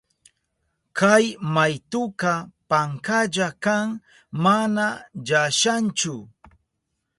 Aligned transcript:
Kay 0.97 1.25
maytuka 1.53 2.33
pankalla 2.69 3.47
kan, 3.63 3.87
mana 4.43 4.85
llashanchu. 5.27 6.15